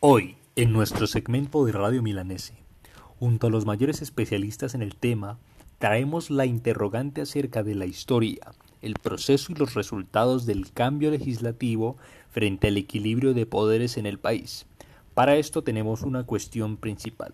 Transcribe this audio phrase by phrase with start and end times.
[0.00, 2.52] Hoy, en nuestro segmento de Radio Milanese,
[3.18, 5.38] junto a los mayores especialistas en el tema,
[5.78, 11.96] traemos la interrogante acerca de la historia, el proceso y los resultados del cambio legislativo
[12.28, 14.66] frente al equilibrio de poderes en el país.
[15.14, 17.32] Para esto tenemos una cuestión principal.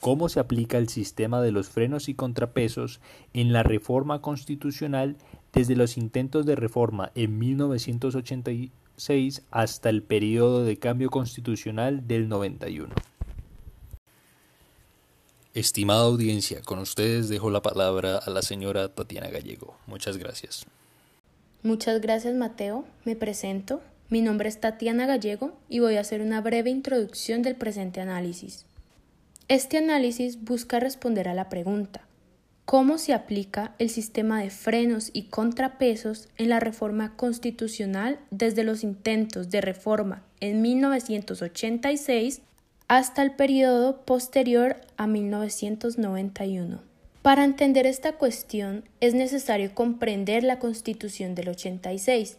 [0.00, 3.00] ¿Cómo se aplica el sistema de los frenos y contrapesos
[3.32, 5.16] en la reforma constitucional
[5.54, 7.38] desde los intentos de reforma en
[8.96, 12.94] 1986 hasta el periodo de cambio constitucional del 91.
[15.54, 19.78] Estimada audiencia, con ustedes dejo la palabra a la señora Tatiana Gallego.
[19.86, 20.66] Muchas gracias.
[21.62, 22.84] Muchas gracias Mateo.
[23.04, 23.80] Me presento.
[24.08, 28.66] Mi nombre es Tatiana Gallego y voy a hacer una breve introducción del presente análisis.
[29.48, 32.06] Este análisis busca responder a la pregunta
[32.66, 38.82] cómo se aplica el sistema de frenos y contrapesos en la reforma constitucional desde los
[38.82, 42.42] intentos de reforma en 1986
[42.88, 46.82] hasta el periodo posterior a 1991.
[47.22, 52.36] Para entender esta cuestión es necesario comprender la Constitución del 86.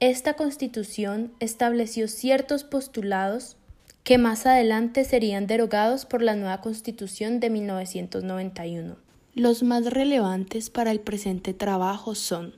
[0.00, 3.56] Esta Constitución estableció ciertos postulados
[4.02, 9.07] que más adelante serían derogados por la nueva Constitución de 1991.
[9.38, 12.54] Los más relevantes para el presente trabajo son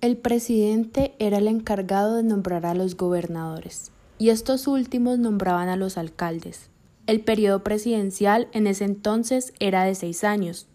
[0.00, 5.76] el presidente era el encargado de nombrar a los gobernadores y estos últimos nombraban a
[5.76, 6.68] los alcaldes.
[7.06, 10.66] El periodo presidencial en ese entonces era de seis años,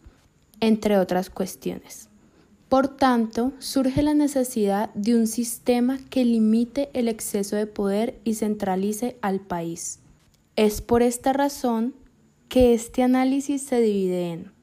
[0.62, 2.08] entre otras cuestiones.
[2.70, 8.36] Por tanto, surge la necesidad de un sistema que limite el exceso de poder y
[8.36, 10.00] centralice al país.
[10.56, 11.94] Es por esta razón
[12.48, 14.59] que este análisis se divide en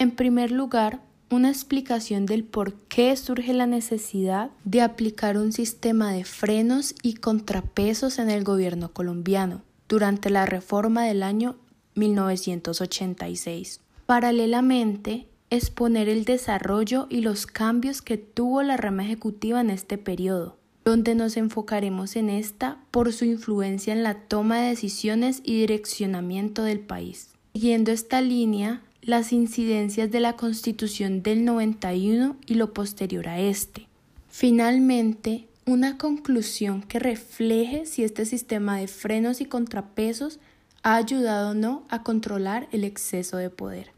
[0.00, 6.10] en primer lugar, una explicación del por qué surge la necesidad de aplicar un sistema
[6.10, 11.56] de frenos y contrapesos en el gobierno colombiano durante la reforma del año
[11.96, 13.80] 1986.
[14.06, 20.56] Paralelamente, exponer el desarrollo y los cambios que tuvo la rama ejecutiva en este periodo,
[20.86, 26.62] donde nos enfocaremos en esta por su influencia en la toma de decisiones y direccionamiento
[26.62, 27.28] del país.
[27.52, 33.88] Siguiendo esta línea, las incidencias de la Constitución del 91 y lo posterior a este.
[34.28, 40.38] Finalmente, una conclusión que refleje si este sistema de frenos y contrapesos
[40.82, 43.92] ha ayudado o no a controlar el exceso de poder.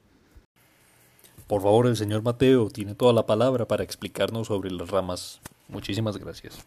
[1.47, 5.41] Por favor, el señor Mateo tiene toda la palabra para explicarnos sobre las ramas.
[5.69, 6.65] Muchísimas gracias.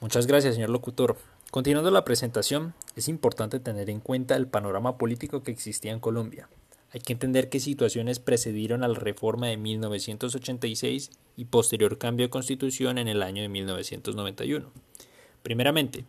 [0.00, 1.16] Muchas gracias, señor locutor.
[1.50, 6.48] Continuando la presentación, es importante tener en cuenta el panorama político que existía en Colombia.
[6.94, 12.30] Hay que entender qué situaciones precedieron a la reforma de 1986 y posterior cambio de
[12.30, 14.70] constitución en el año de 1991.
[15.42, 16.04] Primeramente,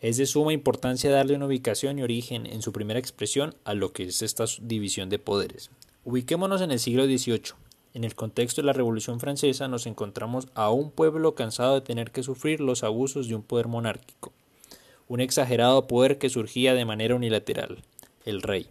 [0.00, 3.92] es de suma importancia darle una ubicación y origen en su primera expresión a lo
[3.92, 5.70] que es esta división de poderes.
[6.04, 7.52] Ubiquémonos en el siglo XVIII.
[7.92, 12.10] En el contexto de la Revolución Francesa nos encontramos a un pueblo cansado de tener
[12.10, 14.32] que sufrir los abusos de un poder monárquico,
[15.08, 17.82] un exagerado poder que surgía de manera unilateral,
[18.24, 18.70] el rey.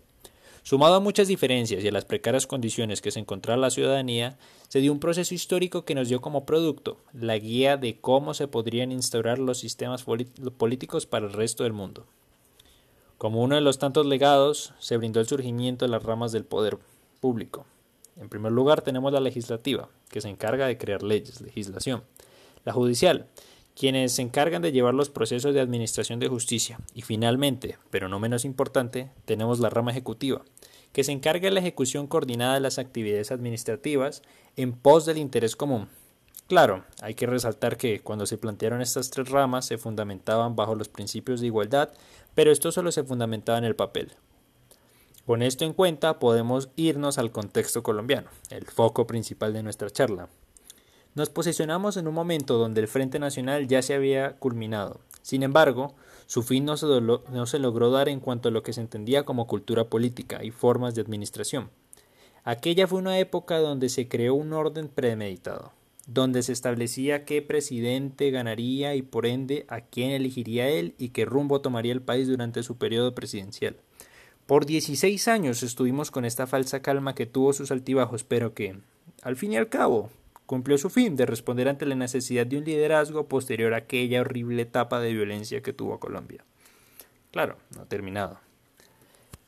[0.64, 4.80] Sumado a muchas diferencias y a las precarias condiciones que se encontraba la ciudadanía, se
[4.80, 8.92] dio un proceso histórico que nos dio como producto la guía de cómo se podrían
[8.92, 12.06] instaurar los sistemas políticos para el resto del mundo.
[13.18, 16.78] Como uno de los tantos legados, se brindó el surgimiento de las ramas del poder
[17.20, 17.66] público.
[18.20, 22.04] En primer lugar tenemos la legislativa, que se encarga de crear leyes, legislación.
[22.66, 23.28] La judicial,
[23.82, 26.78] quienes se encargan de llevar los procesos de administración de justicia.
[26.94, 30.44] Y finalmente, pero no menos importante, tenemos la rama ejecutiva,
[30.94, 34.22] que se encarga de la ejecución coordinada de las actividades administrativas
[34.56, 35.90] en pos del interés común.
[36.48, 40.88] Claro, hay que resaltar que cuando se plantearon estas tres ramas se fundamentaban bajo los
[40.88, 41.90] principios de igualdad,
[42.36, 44.12] pero esto solo se fundamentaba en el papel.
[45.26, 50.30] Con esto en cuenta podemos irnos al contexto colombiano, el foco principal de nuestra charla.
[51.14, 55.02] Nos posicionamos en un momento donde el Frente Nacional ya se había culminado.
[55.22, 55.94] Sin embargo,
[56.26, 59.24] su fin no se, no se, logró dar en cuanto a lo que se entendía
[59.24, 61.70] como cultura política y formas de administración.
[62.46, 65.74] Aquella fue una época donde se creó un orden premeditado,
[66.08, 71.26] donde se establecía qué presidente ganaría y por ende a quién elegiría él y qué
[71.26, 73.76] rumbo tomaría el país durante su periodo presidencial.
[74.46, 78.80] Por 16 años estuvimos con esta falsa calma que tuvo sus altibajos, pero que,
[79.22, 80.10] al fin y al cabo,
[80.52, 84.64] cumplió su fin de responder ante la necesidad de un liderazgo posterior a aquella horrible
[84.64, 86.44] etapa de violencia que tuvo Colombia.
[87.32, 88.38] Claro, no ha terminado.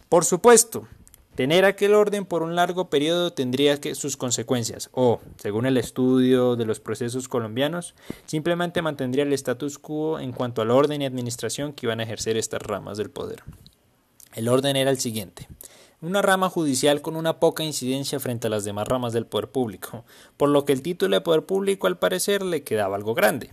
[0.08, 0.88] Por supuesto,
[1.36, 6.56] Tener aquel orden por un largo periodo tendría que sus consecuencias, o, según el estudio
[6.56, 7.96] de los procesos colombianos,
[8.28, 12.38] simplemente mantendría el status quo en cuanto al orden y administración que iban a ejercer
[12.38, 13.44] estas ramas del poder.
[14.36, 15.48] El orden era el siguiente.
[16.04, 20.04] Una rama judicial con una poca incidencia frente a las demás ramas del poder público,
[20.38, 23.52] por lo que el título de poder público al parecer le quedaba algo grande.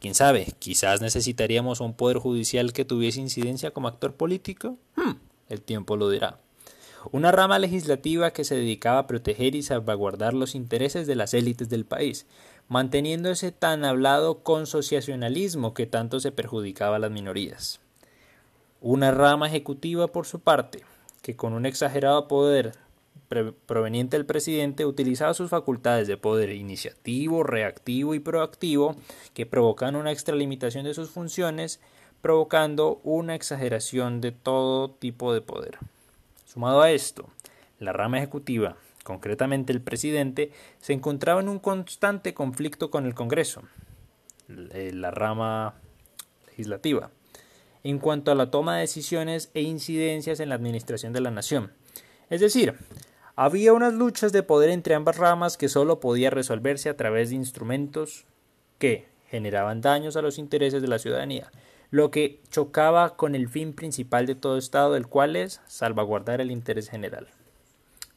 [0.00, 4.76] Quién sabe, quizás necesitaríamos un poder judicial que tuviese incidencia como actor político.
[4.96, 5.12] Hmm,
[5.48, 6.40] el tiempo lo dirá
[7.12, 11.68] una rama legislativa que se dedicaba a proteger y salvaguardar los intereses de las élites
[11.68, 12.26] del país,
[12.68, 17.80] manteniendo ese tan hablado consociacionalismo que tanto se perjudicaba a las minorías.
[18.80, 20.82] Una rama ejecutiva, por su parte,
[21.26, 22.74] que con un exagerado poder
[23.66, 28.94] proveniente del presidente utilizaba sus facultades de poder iniciativo, reactivo y proactivo
[29.34, 31.80] que provocan una extralimitación de sus funciones,
[32.22, 35.78] provocando una exageración de todo tipo de poder.
[36.44, 37.28] Sumado a esto,
[37.80, 43.62] la rama ejecutiva, concretamente el presidente, se encontraba en un constante conflicto con el Congreso,
[44.48, 45.74] eh, la rama
[46.46, 47.10] legislativa,
[47.90, 51.72] en cuanto a la toma de decisiones e incidencias en la administración de la nación.
[52.30, 52.74] Es decir,
[53.36, 57.36] había unas luchas de poder entre ambas ramas que solo podía resolverse a través de
[57.36, 58.24] instrumentos
[58.80, 61.52] que generaban daños a los intereses de la ciudadanía,
[61.90, 66.50] lo que chocaba con el fin principal de todo Estado, el cual es salvaguardar el
[66.50, 67.28] interés general.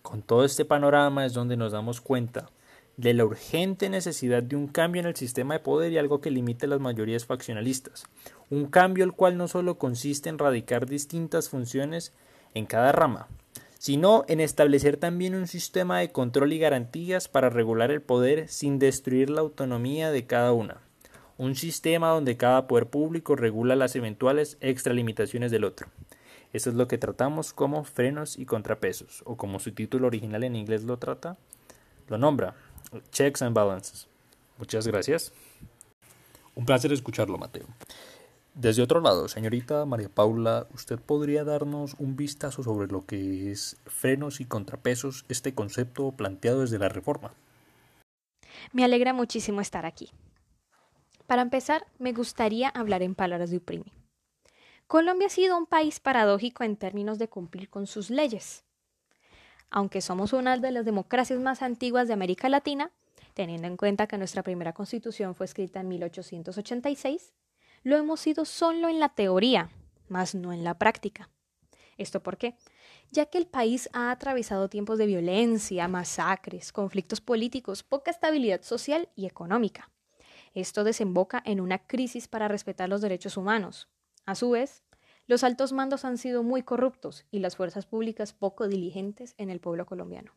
[0.01, 2.49] Con todo este panorama es donde nos damos cuenta
[2.99, 6.31] de la urgente necesidad de un cambio en el sistema de poder y algo que
[6.31, 8.05] limite las mayorías faccionalistas.
[8.49, 12.13] Un cambio el cual no solo consiste en radicar distintas funciones
[12.53, 13.27] en cada rama,
[13.77, 18.79] sino en establecer también un sistema de control y garantías para regular el poder sin
[18.79, 20.81] destruir la autonomía de cada una
[21.39, 25.87] un sistema donde cada poder público regula las eventuales extralimitaciones del otro.
[26.51, 30.57] Eso es lo que tratamos como frenos y contrapesos, o como su título original en
[30.57, 31.37] inglés lo trata,
[32.09, 32.55] lo nombra,
[33.11, 34.07] Checks and Balances.
[34.57, 35.31] Muchas gracias.
[36.55, 37.65] Un placer escucharlo, Mateo.
[38.53, 43.77] Desde otro lado, señorita María Paula, ¿usted podría darnos un vistazo sobre lo que es
[43.85, 47.33] frenos y contrapesos, este concepto planteado desde la reforma?
[48.73, 50.09] Me alegra muchísimo estar aquí.
[51.27, 53.93] Para empezar, me gustaría hablar en palabras de Uprimi.
[54.87, 58.65] Colombia ha sido un país paradójico en términos de cumplir con sus leyes.
[59.71, 62.91] Aunque somos una de las democracias más antiguas de América Latina,
[63.33, 67.33] teniendo en cuenta que nuestra primera constitución fue escrita en 1886,
[67.83, 69.69] lo hemos sido solo en la teoría,
[70.07, 71.29] más no en la práctica.
[71.97, 72.55] ¿Esto por qué?
[73.11, 79.09] Ya que el país ha atravesado tiempos de violencia, masacres, conflictos políticos, poca estabilidad social
[79.15, 79.89] y económica.
[80.53, 83.89] Esto desemboca en una crisis para respetar los derechos humanos.
[84.25, 84.83] A su vez,
[85.29, 89.61] los altos mandos han sido muy corruptos y las fuerzas públicas poco diligentes en el
[89.61, 90.33] pueblo colombiano.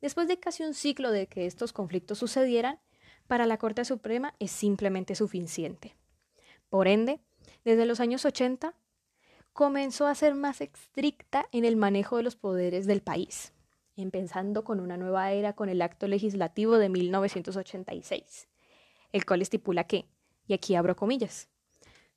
[0.00, 2.80] Después de casi un ciclo de que estos conflictos sucedieran,
[3.26, 5.96] para la Corte Suprema es simplemente suficiente.
[6.70, 7.20] Por ende,
[7.64, 8.74] desde los años 80,
[9.52, 13.52] comenzó a ser más estricta en el manejo de los poderes del país
[13.96, 18.48] empezando con una nueva era con el acto legislativo de 1986,
[19.12, 20.06] el cual estipula que,
[20.46, 21.48] y aquí abro comillas,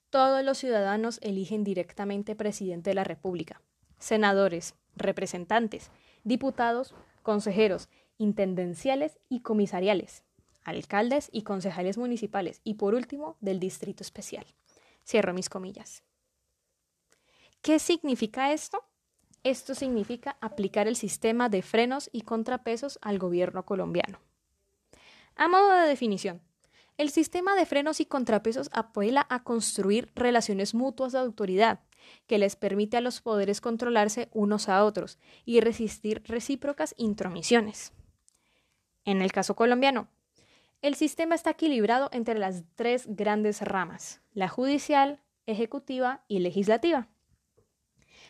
[0.09, 3.61] todos los ciudadanos eligen directamente presidente de la República,
[3.99, 5.91] senadores, representantes,
[6.23, 10.23] diputados, consejeros, intendenciales y comisariales,
[10.63, 14.45] alcaldes y concejales municipales y por último del Distrito Especial.
[15.05, 16.03] Cierro mis comillas.
[17.61, 18.83] ¿Qué significa esto?
[19.43, 24.19] Esto significa aplicar el sistema de frenos y contrapesos al gobierno colombiano.
[25.35, 26.41] A modo de definición,
[26.99, 31.79] el sistema de frenos y contrapesos apela a construir relaciones mutuas de autoridad
[32.27, 37.93] que les permite a los poderes controlarse unos a otros y resistir recíprocas intromisiones.
[39.05, 40.09] En el caso colombiano,
[40.81, 47.07] el sistema está equilibrado entre las tres grandes ramas, la judicial, ejecutiva y legislativa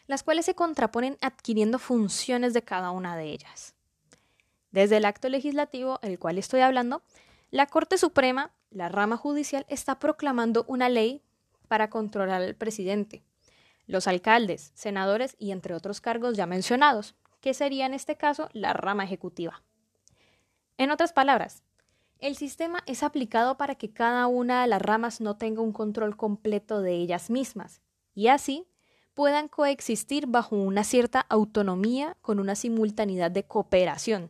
[0.10, 3.76] las cuales se contraponen adquiriendo funciones de cada una de ellas.
[4.72, 7.04] Desde el acto legislativo, el cual estoy hablando,
[7.52, 11.24] la Corte Suprema, la rama judicial, está proclamando una ley
[11.68, 13.24] para controlar al presidente,
[13.86, 18.74] los alcaldes, senadores y entre otros cargos ya mencionados, que sería en este caso la
[18.74, 19.64] rama ejecutiva.
[20.78, 21.64] En otras palabras,
[22.20, 26.18] el sistema es aplicado para que cada una de las ramas no tenga un control
[26.18, 27.82] completo de ellas mismas,
[28.14, 28.68] y así
[29.14, 34.30] puedan coexistir bajo una cierta autonomía con una simultaneidad de cooperación.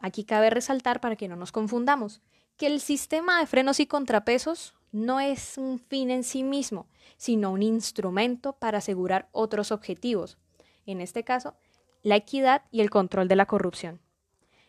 [0.00, 2.20] Aquí cabe resaltar, para que no nos confundamos,
[2.62, 7.50] que el sistema de frenos y contrapesos no es un fin en sí mismo, sino
[7.50, 10.38] un instrumento para asegurar otros objetivos,
[10.86, 11.56] en este caso,
[12.04, 14.00] la equidad y el control de la corrupción.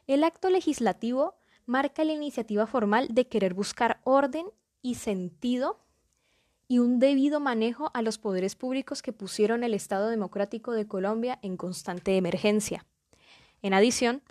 [0.07, 1.35] El acto legislativo
[1.67, 4.47] marca la iniciativa formal de querer buscar orden
[4.81, 5.79] y sentido
[6.67, 11.37] y un debido manejo a los poderes públicos que pusieron el Estado Democrático de Colombia
[11.43, 12.87] en constante emergencia.
[13.61, 14.23] En adición,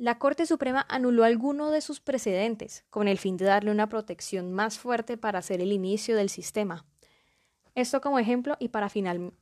[0.00, 4.50] la Corte Suprema anuló alguno de sus precedentes con el fin de darle una protección
[4.50, 6.86] más fuerte para hacer el inicio del sistema.
[7.74, 8.90] Esto como ejemplo y para,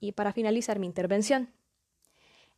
[0.00, 1.50] y para finalizar mi intervención.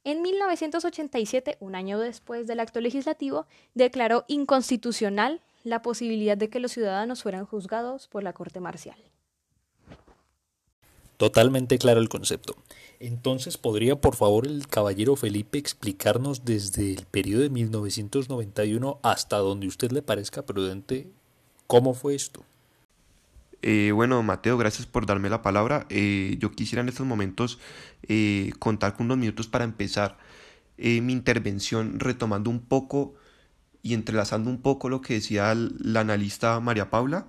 [0.03, 6.73] En 1987, un año después del acto legislativo, declaró inconstitucional la posibilidad de que los
[6.73, 8.97] ciudadanos fueran juzgados por la Corte Marcial.
[11.19, 12.57] Totalmente claro el concepto.
[13.01, 19.67] Entonces, ¿podría por favor el caballero Felipe explicarnos desde el periodo de 1991 hasta donde
[19.67, 21.09] usted le parezca prudente
[21.67, 22.45] cómo fue esto?
[23.63, 25.87] Eh, bueno, Mateo, gracias por darme la palabra.
[25.89, 27.59] Eh, yo quisiera en estos momentos
[28.07, 30.19] eh, contar con unos minutos para empezar
[30.77, 33.15] mi intervención retomando un poco
[33.83, 37.27] y entrelazando un poco lo que decía la analista María Paula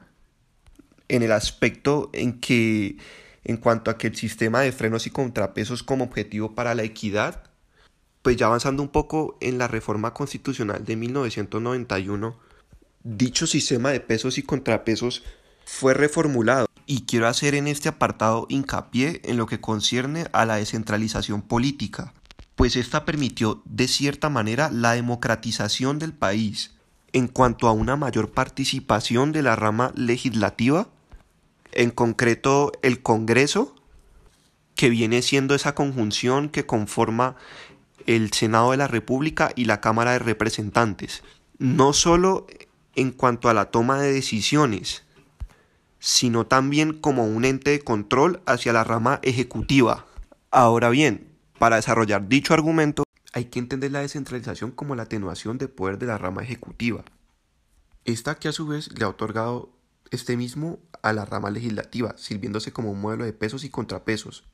[1.09, 2.95] en el aspecto en que
[3.43, 7.43] en cuanto a que el sistema de frenos y contrapesos como objetivo para la equidad,
[8.21, 12.38] pues ya avanzando un poco en la reforma constitucional de 1991,
[13.03, 15.24] dicho sistema de pesos y contrapesos
[15.65, 16.67] fue reformulado.
[16.86, 22.13] Y quiero hacer en este apartado hincapié en lo que concierne a la descentralización política,
[22.55, 26.75] pues esta permitió de cierta manera la democratización del país
[27.13, 30.89] en cuanto a una mayor participación de la rama legislativa,
[31.73, 33.75] en concreto el Congreso,
[34.75, 37.35] que viene siendo esa conjunción que conforma
[38.07, 41.23] el Senado de la República y la Cámara de Representantes,
[41.57, 42.47] no solo
[42.95, 45.03] en cuanto a la toma de decisiones,
[45.99, 50.07] sino también como un ente de control hacia la rama ejecutiva.
[50.49, 51.27] Ahora bien,
[51.59, 56.07] para desarrollar dicho argumento, hay que entender la descentralización como la atenuación de poder de
[56.07, 57.05] la rama ejecutiva.
[58.03, 59.69] Esta que a su vez le ha otorgado
[60.09, 64.46] este mismo a la rama legislativa, sirviéndose como un modelo de pesos y contrapesos,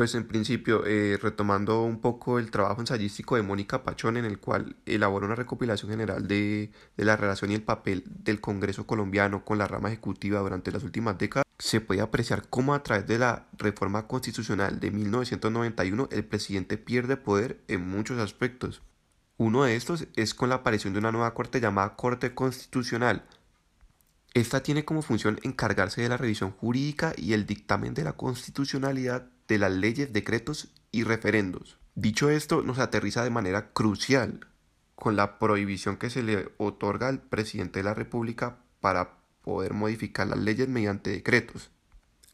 [0.00, 4.38] pues en principio, eh, retomando un poco el trabajo ensayístico de Mónica Pachón, en el
[4.38, 9.44] cual elaboró una recopilación general de, de, la relación y el papel del Congreso colombiano
[9.44, 13.18] con la rama ejecutiva durante las últimas décadas, se puede apreciar cómo a través de
[13.18, 18.80] la reforma constitucional de 1991 el presidente pierde poder en muchos aspectos.
[19.36, 23.24] Uno de estos es con la aparición de una nueva corte llamada Corte Constitucional,
[24.34, 29.28] esta tiene como función encargarse de la revisión jurídica y el dictamen de la constitucionalidad
[29.48, 31.78] de las leyes, decretos y referendos.
[31.94, 34.46] Dicho esto, nos aterriza de manera crucial
[34.94, 40.28] con la prohibición que se le otorga al presidente de la República para poder modificar
[40.28, 41.70] las leyes mediante decretos.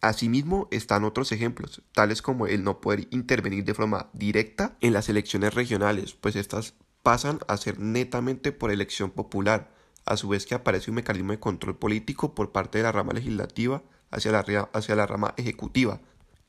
[0.02, 5.08] Asimismo, están otros ejemplos, tales como el no poder intervenir de forma directa en las
[5.08, 9.72] elecciones regionales, pues estas pasan a ser netamente por elección popular,
[10.06, 13.12] a su vez que aparece un mecanismo de control político por parte de la rama
[13.12, 16.00] legislativa hacia la, hacia la rama ejecutiva,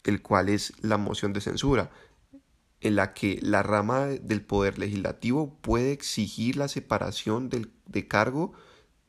[0.03, 1.91] el cual es la moción de censura,
[2.79, 8.53] en la que la rama del poder legislativo puede exigir la separación del, de cargo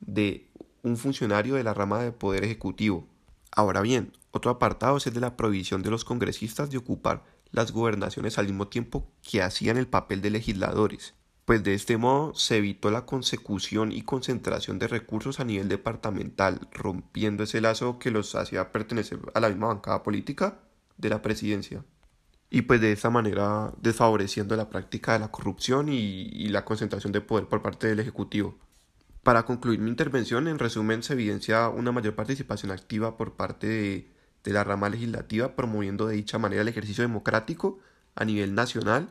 [0.01, 0.51] de
[0.83, 3.07] un funcionario de la rama del poder ejecutivo.
[3.51, 7.73] Ahora bien, otro apartado es el de la prohibición de los congresistas de ocupar las
[7.73, 11.15] gobernaciones al mismo tiempo que hacían el papel de legisladores,
[11.49, 16.69] pues de este modo se evitó la consecución y concentración de recursos a nivel departamental,
[16.73, 20.59] rompiendo ese lazo que los hacía pertenecer a la misma bancada política
[20.99, 21.87] de la presidencia.
[22.51, 27.23] Y pues de esta manera desfavoreciendo la práctica de la corrupción y, la concentración de
[27.23, 28.59] poder por parte del Ejecutivo.
[29.23, 34.13] Para concluir mi intervención, en resumen, se evidencia una mayor participación activa por parte de,
[34.45, 37.79] de la rama legislativa, promoviendo de dicha manera el ejercicio democrático
[38.17, 39.09] a nivel nacional,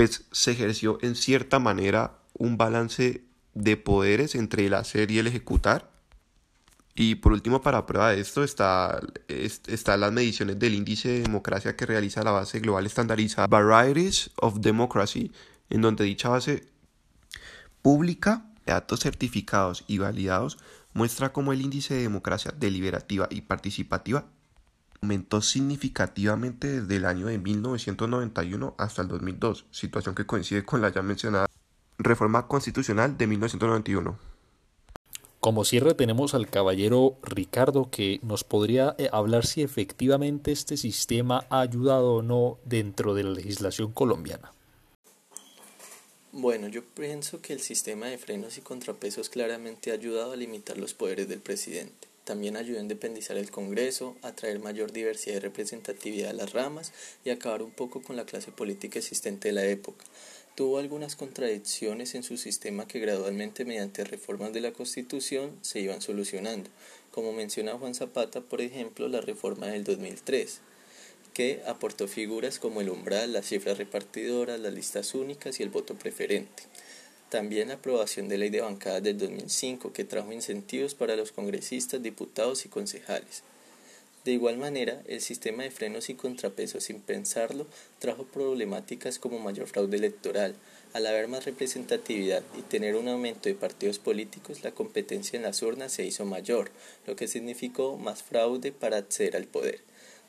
[0.00, 5.26] pues se ejerció en cierta manera un balance de poderes entre el hacer y el
[5.26, 5.90] ejecutar,
[6.94, 11.76] y por último, para prueba de esto, está, están las mediciones del índice de democracia
[11.76, 15.32] que realiza la base global estandarizada Varieties of Democracy,
[15.68, 16.66] en donde dicha base
[17.82, 20.56] pública datos certificados y validados
[20.94, 24.24] muestra cómo el índice de democracia deliberativa y participativa
[25.02, 30.90] aumentó significativamente desde el año de 1991 hasta el 2002, situación que coincide con la
[30.90, 31.46] ya mencionada
[31.98, 34.18] reforma constitucional de 1991.
[35.40, 41.46] Como cierre tenemos al caballero Ricardo que nos podría eh, hablar si efectivamente este sistema
[41.48, 44.52] ha ayudado o no dentro de la legislación colombiana.
[46.32, 50.76] Bueno, yo pienso que el sistema de frenos y contrapesos claramente ha ayudado a limitar
[50.76, 52.09] los poderes del presidente.
[52.24, 56.92] También ayudó a independizar el Congreso, a traer mayor diversidad y representatividad a las ramas
[57.24, 60.04] y acabar un poco con la clase política existente de la época.
[60.54, 66.02] Tuvo algunas contradicciones en su sistema que gradualmente mediante reformas de la Constitución se iban
[66.02, 66.68] solucionando,
[67.10, 70.60] como menciona Juan Zapata, por ejemplo, la reforma del 2003
[71.34, 75.94] que aportó figuras como el umbral, las cifras repartidoras, las listas únicas y el voto
[75.94, 76.64] preferente.
[77.30, 82.02] También la aprobación de ley de bancadas del 2005 que trajo incentivos para los congresistas,
[82.02, 83.44] diputados y concejales.
[84.24, 87.68] De igual manera, el sistema de frenos y contrapesos sin pensarlo
[88.00, 90.56] trajo problemáticas como mayor fraude electoral.
[90.92, 95.62] Al haber más representatividad y tener un aumento de partidos políticos, la competencia en las
[95.62, 96.72] urnas se hizo mayor,
[97.06, 99.80] lo que significó más fraude para acceder al poder.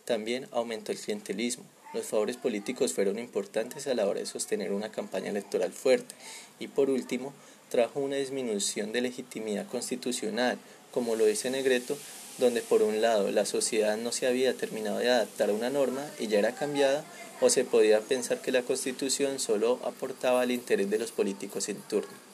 [0.06, 1.66] También aumentó el clientelismo.
[1.94, 6.16] Los favores políticos fueron importantes a la hora de sostener una campaña electoral fuerte.
[6.58, 7.34] Y por último,
[7.70, 10.58] trajo una disminución de legitimidad constitucional,
[10.92, 11.98] como lo dice Negreto,
[12.38, 16.06] donde por un lado la sociedad no se había terminado de adaptar a una norma
[16.18, 17.04] y ya era cambiada,
[17.42, 21.82] o se podía pensar que la constitución solo aportaba al interés de los políticos en
[21.82, 22.32] turno.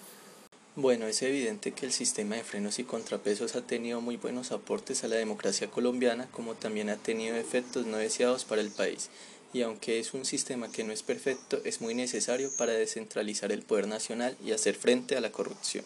[0.76, 5.04] Bueno, es evidente que el sistema de frenos y contrapesos ha tenido muy buenos aportes
[5.04, 9.10] a la democracia colombiana, como también ha tenido efectos no deseados para el país.
[9.54, 13.64] Y aunque es un sistema que no es perfecto, es muy necesario para descentralizar el
[13.64, 15.86] poder nacional y hacer frente a la corrupción.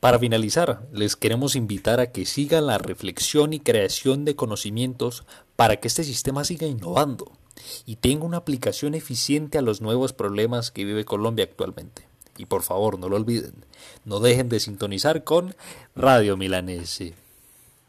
[0.00, 5.24] Para finalizar, les queremos invitar a que sigan la reflexión y creación de conocimientos
[5.56, 7.32] para que este sistema siga innovando
[7.84, 12.06] y tenga una aplicación eficiente a los nuevos problemas que vive Colombia actualmente.
[12.36, 13.64] Y por favor, no lo olviden,
[14.04, 15.56] no dejen de sintonizar con
[15.96, 17.14] Radio Milanese.